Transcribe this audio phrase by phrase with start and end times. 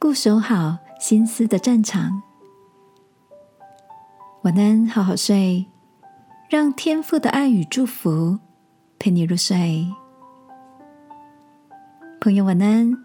[0.00, 2.22] 固守好心思的战场。
[4.44, 5.66] 晚安，好好睡，
[6.48, 8.38] 让天父的爱与祝福
[8.98, 9.86] 陪你入睡。
[12.18, 12.96] 朋友，晚安。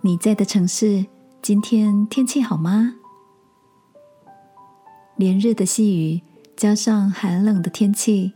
[0.00, 1.06] 你在的城市
[1.40, 2.96] 今天天气好吗？
[5.14, 6.20] 连日的细雨
[6.56, 8.32] 加上寒冷的天气，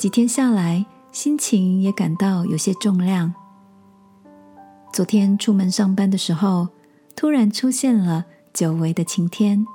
[0.00, 3.32] 几天下来，心情也感到有些重量。
[4.92, 6.68] 昨天出门上班的时候，
[7.14, 9.66] 突然出现了久违的晴天。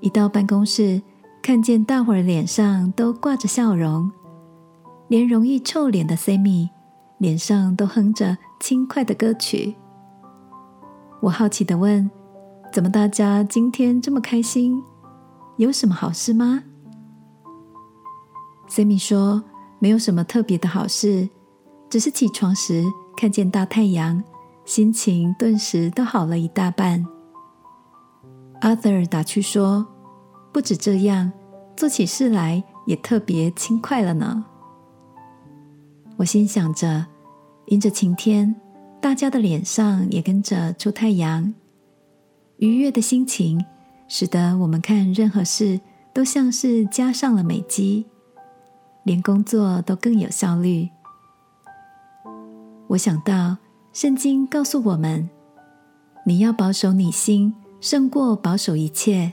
[0.00, 1.02] 一到办公室，
[1.42, 4.10] 看见大伙儿脸上都挂着笑容，
[5.08, 6.68] 连容易臭脸的 Sammy
[7.18, 9.74] 脸上都哼着轻快的歌曲。
[11.20, 12.08] 我好奇的问
[12.72, 14.80] ：“怎么大家今天这么开心？
[15.56, 16.62] 有什么好事吗
[18.68, 19.42] ？”Sammy 说
[19.80, 21.28] ：“没有什么特别的好事，
[21.90, 22.84] 只是起床时
[23.16, 24.22] 看见大太阳，
[24.64, 27.04] 心情顿时都好了一大半。
[28.60, 29.86] ”Arthur 打趣说。
[30.52, 31.32] 不止这样，
[31.76, 34.44] 做起事来也特别轻快了呢。
[36.16, 37.04] 我心想着，
[37.66, 38.54] 迎着晴天，
[39.00, 41.52] 大家的脸上也跟着出太阳，
[42.58, 43.64] 愉悦的心情
[44.06, 45.80] 使得我们看任何事
[46.12, 48.06] 都像是加上了美肌，
[49.02, 50.88] 连工作都更有效率。
[52.88, 53.56] 我想到
[53.92, 55.28] 圣经告诉我们，
[56.26, 59.32] 你要保守你心，胜过保守一切。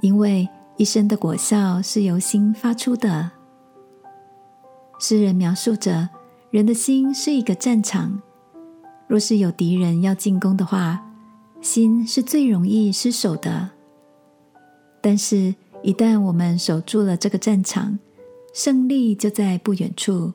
[0.00, 3.30] 因为一生的果效是由心发出的。
[4.98, 6.08] 诗人描述着
[6.50, 8.20] 人的心是一个战场，
[9.06, 11.00] 若是有敌人要进攻的话，
[11.60, 13.70] 心是最容易失守的。
[15.00, 17.98] 但是，一旦我们守住了这个战场，
[18.52, 20.32] 胜利就在不远处。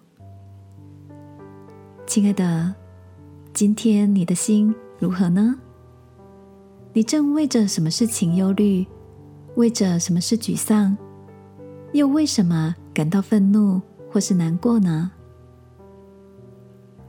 [2.09, 2.73] 亲爱的，
[3.53, 5.53] 今天你的心如何呢？
[6.91, 8.83] 你正为着什么事情忧虑？
[9.53, 10.97] 为着什么事沮丧，
[11.93, 15.11] 又为什么感到愤怒或是难过呢？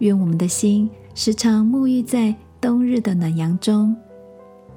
[0.00, 3.96] 愿我们的心时常沐浴在冬日的暖阳中，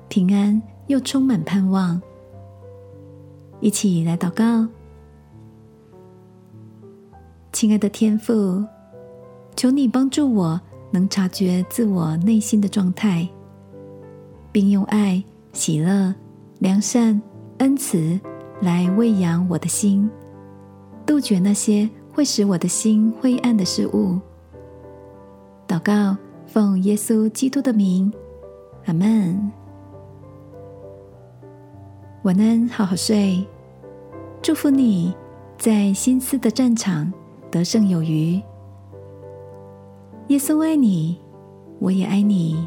[0.08, 2.02] 平安又充满盼望。
[3.60, 4.66] 一起来祷告，
[7.52, 8.64] 亲爱的天父，
[9.56, 10.60] 求你帮助我
[10.92, 13.28] 能察觉自我内心的状态，
[14.52, 16.14] 并用爱、喜乐、
[16.60, 17.22] 良善。
[17.60, 18.20] 恩慈
[18.62, 20.10] 来喂养我的心，
[21.06, 24.20] 杜绝那些会使我的心灰暗的事物。
[25.66, 28.12] 祷告，奉耶稣基督的名，
[28.86, 29.52] 阿门。
[32.24, 33.46] 晚安，好好睡。
[34.42, 35.16] 祝福你
[35.58, 37.14] 在心思的战场
[37.50, 38.42] 得胜有余。
[40.30, 41.20] 耶稣爱你，
[41.80, 42.66] 我也爱你。